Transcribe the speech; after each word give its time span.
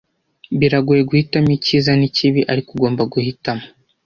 Biragoye 0.59 1.01
guhitamo 1.09 1.49
icyiza 1.57 1.91
n'ikibi, 1.99 2.41
ariko 2.51 2.69
ugomba 2.73 3.03
guhitamo. 3.13 3.65